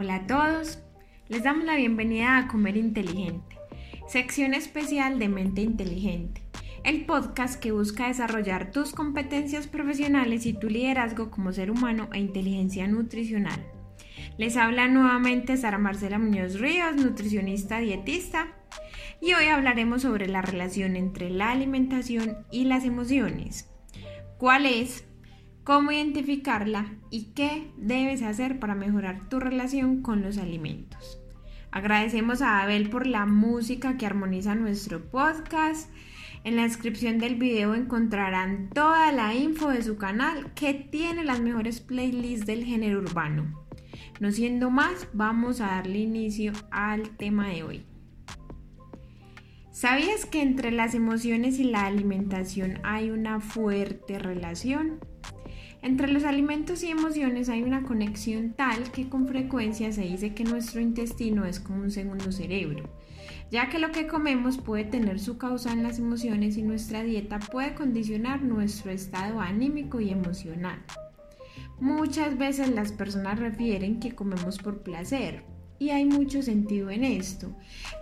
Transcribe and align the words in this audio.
Hola 0.00 0.14
a 0.14 0.26
todos, 0.28 0.78
les 1.26 1.42
damos 1.42 1.64
la 1.64 1.74
bienvenida 1.74 2.38
a 2.38 2.46
Comer 2.46 2.76
Inteligente, 2.76 3.58
sección 4.06 4.54
especial 4.54 5.18
de 5.18 5.28
Mente 5.28 5.60
Inteligente, 5.60 6.40
el 6.84 7.04
podcast 7.04 7.60
que 7.60 7.72
busca 7.72 8.06
desarrollar 8.06 8.70
tus 8.70 8.92
competencias 8.92 9.66
profesionales 9.66 10.46
y 10.46 10.52
tu 10.52 10.68
liderazgo 10.68 11.32
como 11.32 11.52
ser 11.52 11.72
humano 11.72 12.08
e 12.12 12.20
inteligencia 12.20 12.86
nutricional. 12.86 13.66
Les 14.36 14.56
habla 14.56 14.86
nuevamente 14.86 15.56
Sara 15.56 15.78
Marcela 15.78 16.20
Muñoz 16.20 16.60
Ríos, 16.60 16.94
nutricionista 16.94 17.80
dietista, 17.80 18.52
y 19.20 19.34
hoy 19.34 19.46
hablaremos 19.46 20.02
sobre 20.02 20.28
la 20.28 20.42
relación 20.42 20.94
entre 20.94 21.28
la 21.28 21.50
alimentación 21.50 22.46
y 22.52 22.66
las 22.66 22.84
emociones. 22.84 23.68
¿Cuál 24.38 24.66
es? 24.66 25.07
Cómo 25.68 25.92
identificarla 25.92 26.94
y 27.10 27.24
qué 27.34 27.70
debes 27.76 28.22
hacer 28.22 28.58
para 28.58 28.74
mejorar 28.74 29.28
tu 29.28 29.38
relación 29.38 30.00
con 30.00 30.22
los 30.22 30.38
alimentos. 30.38 31.20
Agradecemos 31.70 32.40
a 32.40 32.62
Abel 32.62 32.88
por 32.88 33.06
la 33.06 33.26
música 33.26 33.98
que 33.98 34.06
armoniza 34.06 34.54
nuestro 34.54 35.10
podcast. 35.10 35.90
En 36.42 36.56
la 36.56 36.62
descripción 36.62 37.18
del 37.18 37.34
video 37.34 37.74
encontrarán 37.74 38.70
toda 38.70 39.12
la 39.12 39.34
info 39.34 39.68
de 39.68 39.82
su 39.82 39.98
canal 39.98 40.54
que 40.54 40.72
tiene 40.72 41.22
las 41.22 41.42
mejores 41.42 41.80
playlists 41.82 42.46
del 42.46 42.64
género 42.64 43.00
urbano. 43.00 43.66
No 44.20 44.32
siendo 44.32 44.70
más, 44.70 45.08
vamos 45.12 45.60
a 45.60 45.66
darle 45.66 45.98
inicio 45.98 46.54
al 46.70 47.10
tema 47.18 47.48
de 47.48 47.62
hoy. 47.64 47.86
¿Sabías 49.70 50.24
que 50.24 50.40
entre 50.40 50.70
las 50.70 50.94
emociones 50.94 51.58
y 51.58 51.64
la 51.64 51.84
alimentación 51.84 52.80
hay 52.84 53.10
una 53.10 53.40
fuerte 53.40 54.18
relación? 54.18 55.00
Entre 55.80 56.08
los 56.08 56.24
alimentos 56.24 56.82
y 56.82 56.90
emociones 56.90 57.48
hay 57.48 57.62
una 57.62 57.84
conexión 57.84 58.52
tal 58.52 58.90
que 58.90 59.08
con 59.08 59.28
frecuencia 59.28 59.92
se 59.92 60.02
dice 60.02 60.34
que 60.34 60.44
nuestro 60.44 60.80
intestino 60.80 61.44
es 61.44 61.60
como 61.60 61.82
un 61.82 61.90
segundo 61.90 62.32
cerebro, 62.32 62.90
ya 63.50 63.68
que 63.68 63.78
lo 63.78 63.92
que 63.92 64.08
comemos 64.08 64.58
puede 64.58 64.84
tener 64.84 65.20
su 65.20 65.38
causa 65.38 65.72
en 65.72 65.84
las 65.84 66.00
emociones 66.00 66.56
y 66.56 66.62
nuestra 66.62 67.04
dieta 67.04 67.38
puede 67.38 67.74
condicionar 67.74 68.42
nuestro 68.42 68.90
estado 68.90 69.40
anímico 69.40 70.00
y 70.00 70.10
emocional. 70.10 70.82
Muchas 71.78 72.36
veces 72.36 72.70
las 72.70 72.90
personas 72.90 73.38
refieren 73.38 74.00
que 74.00 74.16
comemos 74.16 74.58
por 74.58 74.82
placer, 74.82 75.44
y 75.78 75.90
hay 75.90 76.04
mucho 76.04 76.42
sentido 76.42 76.90
en 76.90 77.04
esto, 77.04 77.54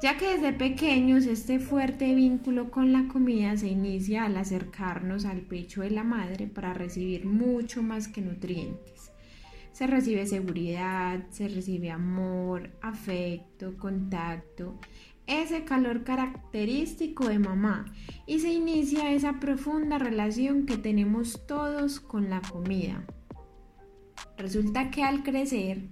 ya 0.02 0.16
que 0.16 0.28
desde 0.28 0.52
pequeños 0.52 1.26
este 1.26 1.58
fuerte 1.58 2.14
vínculo 2.14 2.70
con 2.70 2.92
la 2.92 3.08
comida 3.08 3.56
se 3.56 3.68
inicia 3.68 4.24
al 4.24 4.36
acercarnos 4.36 5.24
al 5.24 5.42
pecho 5.42 5.82
de 5.82 5.90
la 5.90 6.04
madre 6.04 6.46
para 6.46 6.72
recibir 6.72 7.26
mucho 7.26 7.82
más 7.82 8.08
que 8.08 8.22
nutrientes. 8.22 9.12
Se 9.72 9.86
recibe 9.86 10.26
seguridad, 10.26 11.26
se 11.30 11.48
recibe 11.48 11.90
amor, 11.90 12.70
afecto, 12.80 13.76
contacto, 13.76 14.80
ese 15.26 15.64
calor 15.64 16.04
característico 16.04 17.28
de 17.28 17.38
mamá 17.38 17.92
y 18.26 18.38
se 18.38 18.52
inicia 18.52 19.12
esa 19.12 19.38
profunda 19.40 19.98
relación 19.98 20.66
que 20.66 20.78
tenemos 20.78 21.46
todos 21.46 22.00
con 22.00 22.30
la 22.30 22.40
comida. 22.40 23.04
Resulta 24.38 24.90
que 24.90 25.02
al 25.02 25.22
crecer, 25.22 25.88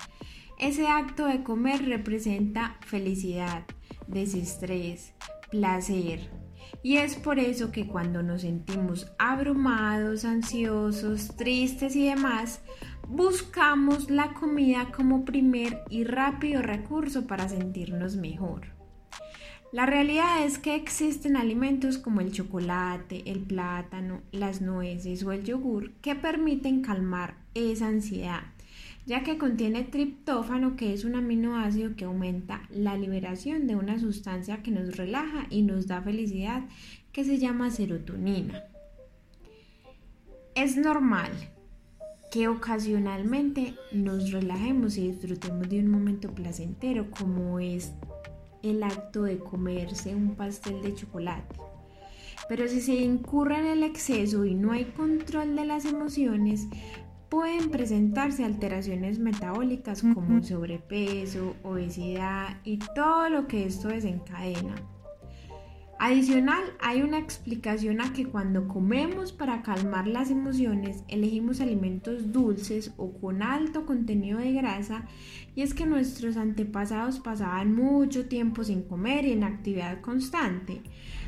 ese 0.59 0.87
acto 0.87 1.27
de 1.27 1.43
comer 1.43 1.85
representa 1.85 2.77
felicidad, 2.81 3.65
desestrés, 4.07 5.13
placer. 5.51 6.31
Y 6.83 6.97
es 6.99 7.17
por 7.17 7.39
eso 7.39 7.73
que 7.73 7.87
cuando 7.87 8.23
nos 8.23 8.43
sentimos 8.43 9.11
abrumados, 9.19 10.25
ansiosos, 10.25 11.37
tristes 11.37 11.97
y 11.97 12.07
demás, 12.07 12.61
buscamos 13.09 14.11
la 14.11 14.33
comida 14.35 14.93
como 14.95 15.25
primer 15.25 15.83
y 15.91 16.05
rápido 16.05 16.63
recurso 16.63 17.27
para 17.27 17.49
sentirnos 17.49 18.17
mejor. 18.17 18.75
La 19.73 19.87
realidad 19.87 20.45
es 20.45 20.59
que 20.59 20.77
existen 20.77 21.37
alimentos 21.37 21.99
como 21.99 22.21
el 22.21 22.31
chocolate, 22.31 23.25
el 23.27 23.41
plátano, 23.41 24.23
las 24.31 24.61
nueces 24.61 25.25
o 25.25 25.33
el 25.33 25.43
yogur 25.43 25.95
que 25.95 26.15
permiten 26.15 26.81
calmar 26.81 27.39
esa 27.55 27.89
ansiedad 27.89 28.54
ya 29.07 29.23
que 29.23 29.39
contiene 29.39 29.85
triptófano, 29.85 30.77
que 30.77 30.95
es 30.95 31.05
un 31.05 31.15
aminoácido 31.15 31.95
que 31.97 32.05
aumenta 32.05 32.63
la 32.71 32.97
liberación 32.97 33.67
de 33.67 33.77
una 33.77 33.99
sustancia 33.99 34.63
que 34.63 34.71
nos 34.71 34.97
relaja 34.97 35.47
y 35.51 35.63
nos 35.63 35.87
da 35.87 36.01
felicidad, 36.01 36.65
que 37.13 37.25
se 37.25 37.39
llama 37.39 37.71
serotonina. 37.71 38.65
Es 40.55 40.77
normal 40.77 41.31
que 42.31 42.49
ocasionalmente 42.49 43.75
nos 43.93 44.33
relajemos 44.33 44.97
y 44.97 45.09
disfrutemos 45.09 45.69
de 45.69 45.81
un 45.81 45.91
momento 45.91 46.35
placentero 46.35 47.11
como 47.11 47.61
es 47.61 47.93
el 48.63 48.83
acto 48.83 49.25
de 49.25 49.39
comerse 49.39 50.15
un 50.15 50.35
pastel 50.35 50.83
de 50.83 50.95
chocolate. 50.95 51.55
Pero 52.49 52.67
si 52.67 52.81
se 52.81 52.95
incurre 52.95 53.59
en 53.59 53.67
el 53.67 53.83
exceso 53.83 54.45
y 54.45 54.55
no 54.55 54.73
hay 54.73 54.85
control 54.85 55.55
de 55.55 55.65
las 55.65 55.85
emociones, 55.85 56.67
pueden 57.35 57.69
presentarse 57.69 58.45
alteraciones 58.45 59.19
metabólicas 59.19 60.05
como 60.15 60.41
sobrepeso, 60.41 61.57
obesidad 61.65 62.61
y 62.63 62.79
todo 62.95 63.29
lo 63.29 63.49
que 63.49 63.67
esto 63.67 63.89
desencadena. 63.89 64.77
Adicional, 65.99 66.65
hay 66.81 67.03
una 67.03 67.19
explicación 67.19 68.01
a 68.01 68.13
que 68.13 68.27
cuando 68.27 68.67
comemos 68.67 69.33
para 69.33 69.63
calmar 69.63 70.09
las 70.09 70.31
emociones, 70.31 71.05
elegimos 71.09 71.61
alimentos 71.61 72.33
dulces 72.33 72.93
o 72.97 73.13
con 73.13 73.43
alto 73.43 73.87
contenido 73.87 74.39
de 74.39 74.53
grasa, 74.53 75.07
y 75.55 75.63
es 75.63 75.73
que 75.73 75.87
nuestros 75.87 76.37
antepasados 76.37 77.21
pasaban 77.21 77.75
mucho 77.75 78.27
tiempo 78.27 78.65
sin 78.65 78.83
comer 78.83 79.25
y 79.25 79.33
en 79.33 79.45
actividad 79.45 80.01
constante. 80.01 80.83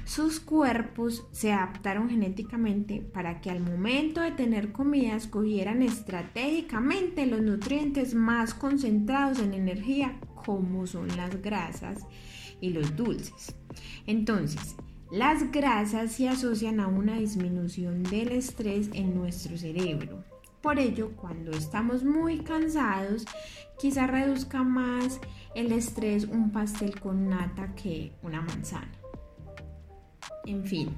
Sus 0.04 0.40
cuerpos 0.40 1.26
se 1.30 1.52
adaptaron 1.52 2.10
genéticamente 2.10 3.00
para 3.00 3.40
que 3.40 3.50
al 3.50 3.60
momento 3.60 4.20
de 4.20 4.32
tener 4.32 4.72
comida 4.72 5.16
escogieran 5.16 5.82
estratégicamente 5.82 7.26
los 7.26 7.40
nutrientes 7.40 8.14
más 8.14 8.52
concentrados 8.52 9.38
en 9.38 9.54
energía 9.54 10.18
como 10.44 10.86
son 10.86 11.08
las 11.16 11.40
grasas 11.40 12.06
y 12.60 12.70
los 12.70 12.96
dulces. 12.96 13.54
Entonces, 14.06 14.76
las 15.10 15.50
grasas 15.52 16.12
se 16.12 16.28
asocian 16.28 16.80
a 16.80 16.88
una 16.88 17.16
disminución 17.18 18.02
del 18.02 18.32
estrés 18.32 18.90
en 18.92 19.14
nuestro 19.14 19.56
cerebro. 19.56 20.24
Por 20.60 20.80
ello, 20.80 21.12
cuando 21.16 21.52
estamos 21.52 22.02
muy 22.02 22.38
cansados, 22.40 23.24
quizá 23.78 24.06
reduzca 24.06 24.64
más 24.64 25.20
el 25.54 25.70
estrés 25.70 26.24
un 26.24 26.50
pastel 26.50 26.98
con 26.98 27.28
nata 27.28 27.74
que 27.76 28.12
una 28.22 28.40
manzana. 28.40 28.90
En 30.44 30.64
fin, 30.64 30.90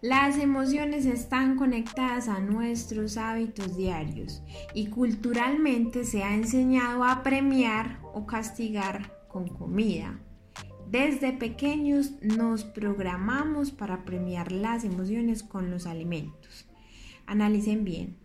las 0.00 0.36
emociones 0.36 1.06
están 1.06 1.56
conectadas 1.56 2.26
a 2.26 2.40
nuestros 2.40 3.16
hábitos 3.16 3.76
diarios 3.76 4.42
y 4.74 4.88
culturalmente 4.88 6.04
se 6.04 6.24
ha 6.24 6.34
enseñado 6.34 7.04
a 7.04 7.22
premiar 7.22 8.00
o 8.12 8.26
castigar 8.26 9.26
con 9.28 9.46
comida. 9.46 10.18
Desde 10.92 11.32
pequeños 11.32 12.12
nos 12.20 12.64
programamos 12.64 13.70
para 13.70 14.04
premiar 14.04 14.52
las 14.52 14.84
emociones 14.84 15.42
con 15.42 15.70
los 15.70 15.86
alimentos. 15.86 16.68
Analicen 17.24 17.82
bien. 17.82 18.18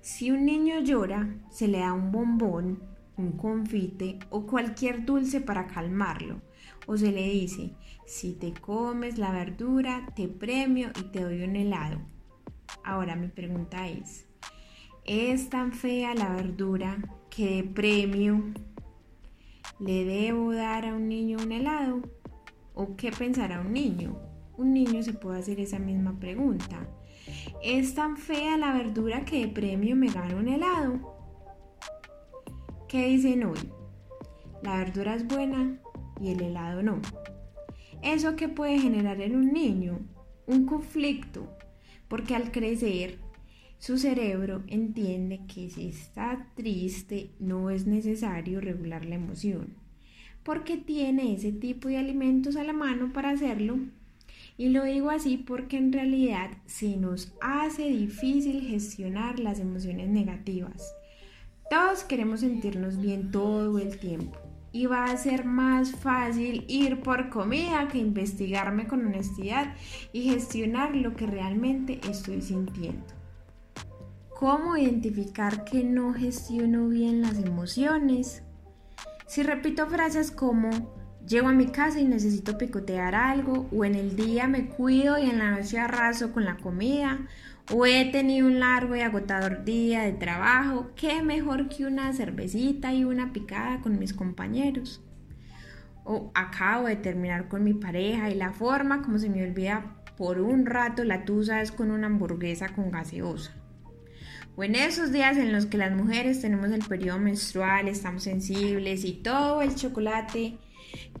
Si 0.00 0.32
un 0.32 0.44
niño 0.44 0.80
llora, 0.80 1.36
se 1.48 1.68
le 1.68 1.78
da 1.78 1.92
un 1.92 2.10
bombón, 2.10 2.82
un 3.16 3.36
confite 3.36 4.18
o 4.30 4.48
cualquier 4.48 5.04
dulce 5.04 5.40
para 5.40 5.68
calmarlo 5.68 6.42
o 6.88 6.96
se 6.96 7.12
le 7.12 7.22
dice, 7.30 7.70
si 8.04 8.32
te 8.32 8.52
comes 8.52 9.16
la 9.16 9.30
verdura, 9.30 10.12
te 10.16 10.26
premio 10.26 10.88
y 10.98 11.12
te 11.12 11.20
doy 11.20 11.44
un 11.44 11.54
helado. 11.54 12.00
Ahora 12.82 13.14
mi 13.14 13.28
pregunta 13.28 13.86
es, 13.86 14.26
¿es 15.04 15.50
tan 15.50 15.72
fea 15.72 16.16
la 16.16 16.30
verdura 16.34 16.98
que 17.30 17.62
de 17.62 17.62
premio 17.62 18.42
le 19.80 20.04
debo 20.04 20.52
dar 20.52 20.86
a 20.86 20.94
un 20.94 21.08
niño 21.08 21.38
un 21.42 21.52
helado? 21.52 22.02
¿O 22.74 22.96
qué 22.96 23.10
pensará 23.10 23.60
un 23.60 23.72
niño? 23.72 24.18
Un 24.56 24.72
niño 24.72 25.02
se 25.02 25.12
puede 25.12 25.40
hacer 25.40 25.60
esa 25.60 25.78
misma 25.78 26.18
pregunta. 26.18 26.88
¿Es 27.62 27.94
tan 27.94 28.16
fea 28.16 28.56
la 28.56 28.72
verdura 28.72 29.24
que 29.24 29.46
de 29.46 29.48
premio 29.48 29.96
me 29.96 30.10
gano 30.10 30.38
un 30.38 30.48
helado? 30.48 31.16
¿Qué 32.88 33.06
dicen 33.08 33.44
hoy? 33.44 33.70
¿La 34.62 34.78
verdura 34.78 35.14
es 35.14 35.26
buena? 35.26 35.78
y 36.20 36.30
el 36.30 36.42
helado 36.42 36.82
no. 36.82 37.00
¿Eso 38.02 38.36
que 38.36 38.48
puede 38.48 38.78
generar 38.78 39.20
en 39.20 39.36
un 39.36 39.52
niño? 39.52 40.00
Un 40.46 40.66
conflicto, 40.66 41.48
porque 42.08 42.34
al 42.34 42.50
crecer 42.50 43.18
su 43.78 43.96
cerebro 43.96 44.64
entiende 44.66 45.40
que 45.46 45.70
si 45.70 45.88
está 45.88 46.48
triste 46.56 47.30
no 47.38 47.70
es 47.70 47.86
necesario 47.86 48.60
regular 48.60 49.04
la 49.04 49.14
emoción, 49.14 49.74
porque 50.42 50.76
tiene 50.76 51.32
ese 51.32 51.52
tipo 51.52 51.86
de 51.86 51.96
alimentos 51.96 52.56
a 52.56 52.64
la 52.64 52.72
mano 52.72 53.12
para 53.12 53.30
hacerlo. 53.30 53.78
Y 54.56 54.70
lo 54.70 54.82
digo 54.82 55.10
así 55.10 55.36
porque 55.36 55.76
en 55.76 55.92
realidad 55.92 56.50
se 56.66 56.96
nos 56.96 57.32
hace 57.40 57.88
difícil 57.88 58.62
gestionar 58.62 59.38
las 59.38 59.60
emociones 59.60 60.08
negativas. 60.08 60.92
Todos 61.70 62.02
queremos 62.02 62.40
sentirnos 62.40 63.00
bien 63.00 63.30
todo 63.30 63.78
el 63.78 64.00
tiempo 64.00 64.36
y 64.72 64.86
va 64.86 65.04
a 65.04 65.16
ser 65.16 65.44
más 65.44 65.92
fácil 65.92 66.64
ir 66.66 67.00
por 67.00 67.28
comida 67.28 67.86
que 67.86 67.98
investigarme 67.98 68.88
con 68.88 69.06
honestidad 69.06 69.76
y 70.12 70.30
gestionar 70.30 70.96
lo 70.96 71.14
que 71.14 71.26
realmente 71.26 72.00
estoy 72.10 72.42
sintiendo. 72.42 73.17
¿Cómo 74.38 74.76
identificar 74.76 75.64
que 75.64 75.82
no 75.82 76.14
gestiono 76.14 76.86
bien 76.86 77.22
las 77.22 77.38
emociones? 77.38 78.44
Si 79.26 79.42
repito 79.42 79.88
frases 79.88 80.30
como 80.30 80.70
llego 81.26 81.48
a 81.48 81.52
mi 81.52 81.66
casa 81.66 81.98
y 81.98 82.04
necesito 82.04 82.56
picotear 82.56 83.16
algo, 83.16 83.68
o 83.72 83.84
en 83.84 83.96
el 83.96 84.14
día 84.14 84.46
me 84.46 84.68
cuido 84.68 85.18
y 85.18 85.28
en 85.28 85.40
la 85.40 85.50
noche 85.50 85.80
arraso 85.80 86.32
con 86.32 86.44
la 86.44 86.56
comida, 86.56 87.26
o 87.74 87.84
he 87.84 88.04
tenido 88.12 88.46
un 88.46 88.60
largo 88.60 88.94
y 88.94 89.00
agotador 89.00 89.64
día 89.64 90.02
de 90.02 90.12
trabajo, 90.12 90.92
qué 90.94 91.20
mejor 91.20 91.68
que 91.68 91.86
una 91.86 92.12
cervecita 92.12 92.94
y 92.94 93.02
una 93.02 93.32
picada 93.32 93.80
con 93.80 93.98
mis 93.98 94.14
compañeros. 94.14 95.02
O 96.04 96.30
acabo 96.36 96.86
de 96.86 96.94
terminar 96.94 97.48
con 97.48 97.64
mi 97.64 97.74
pareja 97.74 98.30
y 98.30 98.36
la 98.36 98.52
forma 98.52 99.02
como 99.02 99.18
se 99.18 99.30
me 99.30 99.42
olvida 99.42 99.96
por 100.16 100.40
un 100.40 100.64
rato 100.64 101.02
la 101.02 101.24
tusa 101.24 101.60
es 101.60 101.72
con 101.72 101.90
una 101.90 102.06
hamburguesa 102.06 102.68
con 102.68 102.92
gaseosa. 102.92 103.57
O 104.58 104.64
en 104.64 104.74
esos 104.74 105.12
días 105.12 105.36
en 105.36 105.52
los 105.52 105.66
que 105.66 105.78
las 105.78 105.94
mujeres 105.94 106.40
tenemos 106.40 106.72
el 106.72 106.84
periodo 106.84 107.20
menstrual, 107.20 107.86
estamos 107.86 108.24
sensibles 108.24 109.04
y 109.04 109.12
todo 109.12 109.62
el 109.62 109.76
chocolate 109.76 110.58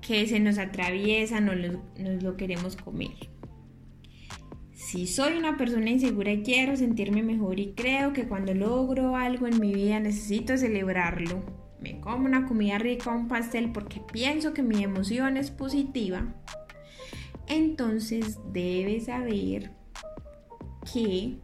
que 0.00 0.26
se 0.26 0.40
nos 0.40 0.58
atraviesa 0.58 1.40
nos 1.40 1.54
nos 1.56 2.20
lo 2.20 2.36
queremos 2.36 2.74
comer. 2.74 3.30
Si 4.72 5.06
soy 5.06 5.38
una 5.38 5.56
persona 5.56 5.88
insegura 5.88 6.32
y 6.32 6.42
quiero 6.42 6.74
sentirme 6.76 7.22
mejor 7.22 7.60
y 7.60 7.74
creo 7.74 8.12
que 8.12 8.26
cuando 8.26 8.54
logro 8.54 9.14
algo 9.14 9.46
en 9.46 9.60
mi 9.60 9.72
vida 9.72 10.00
necesito 10.00 10.56
celebrarlo, 10.56 11.44
me 11.80 12.00
como 12.00 12.24
una 12.26 12.44
comida 12.44 12.78
rica 12.78 13.12
o 13.12 13.16
un 13.16 13.28
pastel 13.28 13.70
porque 13.70 14.00
pienso 14.12 14.52
que 14.52 14.64
mi 14.64 14.82
emoción 14.82 15.36
es 15.36 15.52
positiva, 15.52 16.34
entonces 17.46 18.40
debes 18.52 19.04
saber 19.04 19.70
que 20.92 21.38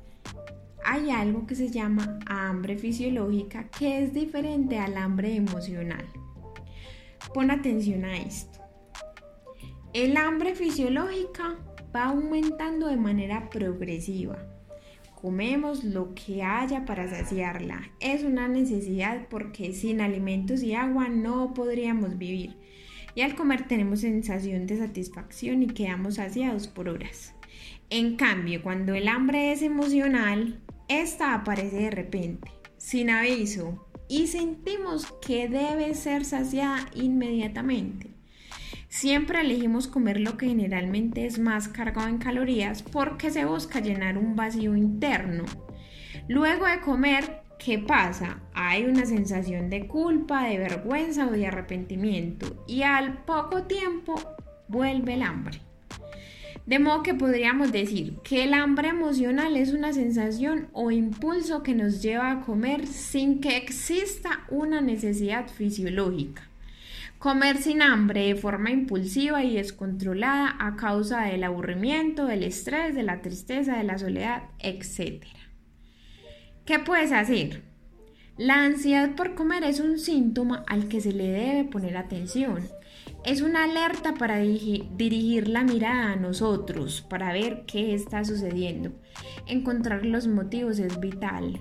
hay 0.85 1.11
algo 1.11 1.47
que 1.47 1.55
se 1.55 1.71
llama 1.71 2.19
hambre 2.27 2.77
fisiológica 2.77 3.69
que 3.69 4.03
es 4.03 4.13
diferente 4.13 4.79
al 4.79 4.97
hambre 4.97 5.35
emocional. 5.35 6.05
Pon 7.33 7.51
atención 7.51 8.05
a 8.05 8.19
esto. 8.19 8.61
El 9.93 10.17
hambre 10.17 10.55
fisiológica 10.55 11.57
va 11.95 12.07
aumentando 12.07 12.89
de 12.89 12.97
manera 12.97 13.49
progresiva. 13.49 14.39
Comemos 15.15 15.85
lo 15.85 16.15
que 16.15 16.43
haya 16.43 16.85
para 16.85 17.09
saciarla. 17.09 17.91
Es 18.01 18.25
una 18.25 18.47
necesidad 18.47 19.27
porque 19.31 19.73
sin 19.73 20.01
alimentos 20.01 20.63
y 20.63 20.75
agua 20.75 21.09
no 21.09 21.55
podríamos 21.55 22.19
vivir. 22.19 22.57
Y 23.15 23.23
al 23.23 23.37
comer 23.37 23.67
tenemos 23.69 24.01
sensación 24.01 24.67
de 24.67 24.77
satisfacción 24.77 25.63
y 25.63 25.69
quedamos 25.69 26.17
saciados 26.17 26.67
por 26.69 26.89
horas. 26.89 27.35
En 27.89 28.17
cambio, 28.17 28.63
cuando 28.63 28.95
el 28.95 29.09
hambre 29.09 29.53
es 29.53 29.63
emocional, 29.63 30.61
esta 30.89 31.35
aparece 31.35 31.77
de 31.77 31.91
repente, 31.91 32.51
sin 32.77 33.11
aviso, 33.11 33.87
y 34.09 34.27
sentimos 34.27 35.07
que 35.27 35.49
debe 35.49 35.95
ser 35.95 36.25
saciada 36.25 36.89
inmediatamente. 36.95 38.11
Siempre 38.89 39.41
elegimos 39.41 39.89
comer 39.89 40.21
lo 40.21 40.37
que 40.37 40.47
generalmente 40.47 41.27
es 41.27 41.39
más 41.39 41.67
cargado 41.69 42.09
en 42.09 42.19
calorías 42.19 42.83
porque 42.83 43.31
se 43.31 43.45
busca 43.45 43.81
llenar 43.81 44.17
un 44.19 44.37
vacío 44.37 44.77
interno. 44.77 45.45
Luego 46.29 46.67
de 46.67 46.81
comer, 46.81 47.43
¿qué 47.59 47.79
pasa? 47.79 48.41
Hay 48.55 48.85
una 48.85 49.05
sensación 49.05 49.69
de 49.69 49.89
culpa, 49.89 50.45
de 50.45 50.59
vergüenza 50.59 51.27
o 51.27 51.33
de 51.33 51.47
arrepentimiento 51.47 52.65
y 52.69 52.83
al 52.83 53.25
poco 53.25 53.65
tiempo 53.65 54.15
vuelve 54.69 55.15
el 55.15 55.23
hambre. 55.23 55.61
De 56.67 56.79
modo 56.79 57.03
que 57.03 57.13
podríamos 57.13 57.73
decir 57.73 58.15
que 58.25 58.45
el 58.45 58.55
hambre 58.55 58.89
emocional 58.89 59.55
es 59.57 59.75
una 59.75 59.93
sensación 59.93 60.69
o 60.73 60.91
impulso 60.91 61.63
que 61.63 61.75
nos 61.75 62.01
lleva 62.01 62.31
a 62.31 62.41
comer 62.41 62.87
sin 62.87 63.43
que 63.43 63.59
exista 63.59 64.45
una 64.49 64.81
necesidad 64.81 65.47
fisiológica. 65.49 66.49
Comer 67.19 67.59
sin 67.59 67.83
hambre 67.83 68.29
de 68.29 68.35
forma 68.35 68.71
impulsiva 68.71 69.45
y 69.45 69.57
descontrolada 69.57 70.57
a 70.59 70.77
causa 70.77 71.23
del 71.23 71.45
aburrimiento, 71.45 72.25
del 72.25 72.43
estrés, 72.43 72.95
de 72.95 73.03
la 73.03 73.21
tristeza, 73.21 73.77
de 73.77 73.85
la 73.85 73.99
soledad, 73.99 74.45
etc. 74.59 75.23
¿Qué 76.65 76.79
puedes 76.79 77.13
hacer? 77.13 77.63
La 78.39 78.65
ansiedad 78.65 79.15
por 79.15 79.35
comer 79.35 79.65
es 79.65 79.81
un 79.81 79.99
síntoma 79.99 80.65
al 80.67 80.89
que 80.89 81.03
se 81.03 81.13
le 81.13 81.29
debe 81.29 81.65
poner 81.65 81.97
atención. 81.99 82.67
Es 83.25 83.41
una 83.41 83.65
alerta 83.65 84.13
para 84.13 84.37
dirigir 84.37 85.49
la 85.49 85.65
mirada 85.65 86.13
a 86.13 86.17
nosotros, 86.17 87.01
para 87.01 87.33
ver 87.33 87.65
qué 87.67 87.95
está 87.95 88.23
sucediendo. 88.23 88.93
Encontrar 89.47 90.05
los 90.05 90.27
motivos 90.27 90.79
es 90.79 91.01
vital. 91.01 91.59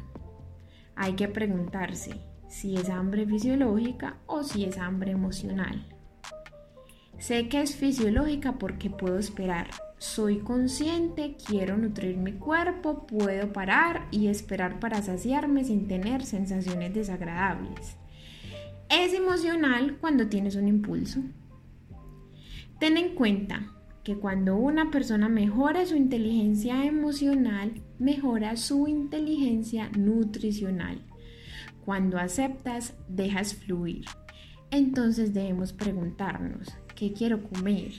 Hay 0.97 1.13
que 1.13 1.29
preguntarse, 1.29 2.19
si 2.49 2.75
es 2.75 2.89
hambre 2.89 3.25
fisiológica 3.25 4.17
o 4.25 4.43
si 4.43 4.65
es 4.65 4.77
hambre 4.77 5.11
emocional. 5.11 5.87
Sé 7.17 7.47
que 7.47 7.61
es 7.61 7.77
fisiológica 7.77 8.59
porque 8.59 8.89
puedo 8.89 9.17
esperar. 9.17 9.69
Soy 9.97 10.39
consciente, 10.39 11.37
quiero 11.47 11.77
nutrir 11.77 12.17
mi 12.17 12.33
cuerpo, 12.33 13.07
puedo 13.07 13.53
parar 13.53 14.09
y 14.11 14.27
esperar 14.27 14.81
para 14.81 15.01
saciarme 15.01 15.63
sin 15.63 15.87
tener 15.87 16.25
sensaciones 16.25 16.93
desagradables. 16.93 17.95
Es 18.89 19.13
emocional 19.13 19.97
cuando 20.01 20.27
tienes 20.27 20.57
un 20.57 20.67
impulso. 20.67 21.21
Ten 22.83 22.97
en 22.97 23.15
cuenta 23.15 23.71
que 24.03 24.17
cuando 24.17 24.57
una 24.57 24.91
persona 24.91 25.29
mejora 25.29 25.85
su 25.85 25.95
inteligencia 25.95 26.83
emocional, 26.83 27.81
mejora 27.97 28.57
su 28.57 28.89
inteligencia 28.89 29.89
nutricional. 29.97 31.01
Cuando 31.85 32.17
aceptas, 32.17 32.93
dejas 33.07 33.55
fluir. 33.55 34.03
Entonces 34.69 35.33
debemos 35.33 35.71
preguntarnos, 35.71 36.75
¿qué 36.93 37.13
quiero 37.13 37.41
comer? 37.47 37.93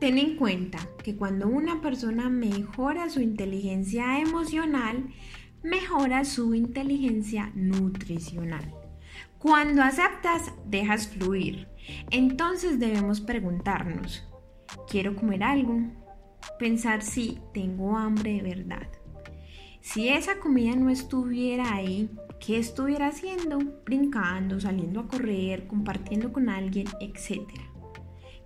Ten 0.00 0.16
en 0.16 0.36
cuenta 0.36 0.78
que 1.04 1.14
cuando 1.14 1.46
una 1.46 1.82
persona 1.82 2.30
mejora 2.30 3.10
su 3.10 3.20
inteligencia 3.20 4.18
emocional, 4.18 5.10
mejora 5.62 6.24
su 6.24 6.54
inteligencia 6.54 7.52
nutricional. 7.54 8.72
Cuando 9.38 9.82
aceptas, 9.82 10.54
dejas 10.64 11.06
fluir. 11.06 11.68
Entonces 12.10 12.78
debemos 12.78 13.20
preguntarnos, 13.20 14.26
¿quiero 14.88 15.14
comer 15.14 15.42
algo? 15.42 15.80
Pensar 16.58 17.02
si 17.02 17.38
tengo 17.52 17.96
hambre 17.96 18.34
de 18.34 18.42
verdad. 18.42 18.88
Si 19.80 20.08
esa 20.08 20.38
comida 20.38 20.76
no 20.76 20.90
estuviera 20.90 21.74
ahí, 21.74 22.08
qué 22.38 22.58
estuviera 22.58 23.08
haciendo, 23.08 23.58
brincando, 23.84 24.60
saliendo 24.60 25.00
a 25.00 25.08
correr, 25.08 25.66
compartiendo 25.66 26.32
con 26.32 26.48
alguien, 26.48 26.86
etc. 27.00 27.40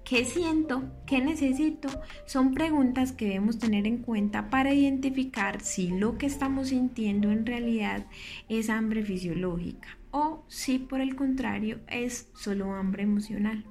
¿Qué 0.08 0.24
siento? 0.24 0.84
¿Qué 1.04 1.20
necesito? 1.20 1.88
Son 2.26 2.54
preguntas 2.54 3.10
que 3.10 3.24
debemos 3.24 3.58
tener 3.58 3.88
en 3.88 3.98
cuenta 3.98 4.50
para 4.50 4.72
identificar 4.72 5.60
si 5.62 5.88
lo 5.88 6.16
que 6.16 6.26
estamos 6.26 6.68
sintiendo 6.68 7.32
en 7.32 7.44
realidad 7.44 8.06
es 8.48 8.70
hambre 8.70 9.02
fisiológica 9.02 9.98
o 10.12 10.44
si 10.46 10.78
por 10.78 11.00
el 11.00 11.16
contrario 11.16 11.80
es 11.88 12.30
solo 12.36 12.72
hambre 12.72 13.02
emocional. 13.02 13.64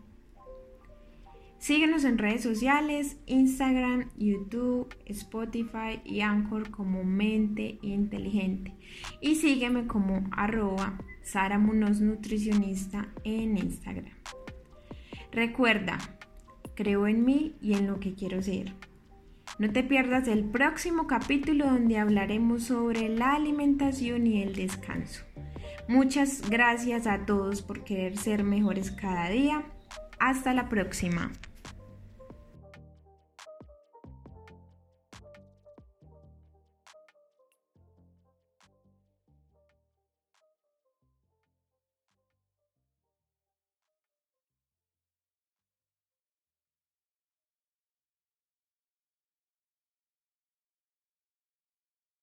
Síguenos 1.57 2.03
en 2.03 2.17
redes 2.17 2.43
sociales, 2.43 3.15
Instagram, 3.27 4.09
YouTube, 4.17 4.93
Spotify 5.05 6.01
y 6.03 6.19
Anchor 6.19 6.69
como 6.69 7.05
Mente 7.05 7.79
Inteligente. 7.81 8.75
Y 9.21 9.35
sígueme 9.35 9.87
como 9.87 10.29
arroba 10.31 10.99
Sara 11.23 11.57
Nutricionista 11.57 13.07
en 13.23 13.57
Instagram. 13.57 14.11
Recuerda, 15.31 15.97
creo 16.75 17.07
en 17.07 17.25
mí 17.25 17.55
y 17.61 17.73
en 17.73 17.87
lo 17.87 17.99
que 17.99 18.13
quiero 18.13 18.41
ser. 18.41 18.73
No 19.57 19.71
te 19.71 19.83
pierdas 19.83 20.27
el 20.27 20.43
próximo 20.43 21.07
capítulo 21.07 21.65
donde 21.65 21.97
hablaremos 21.97 22.63
sobre 22.63 23.07
la 23.09 23.35
alimentación 23.35 24.27
y 24.27 24.43
el 24.43 24.53
descanso. 24.53 25.23
Muchas 25.87 26.49
gracias 26.49 27.07
a 27.07 27.25
todos 27.25 27.61
por 27.61 27.83
querer 27.83 28.17
ser 28.17 28.43
mejores 28.43 28.91
cada 28.91 29.29
día. 29.29 29.63
Hasta 30.19 30.53
la 30.53 30.67
próxima. 30.67 31.31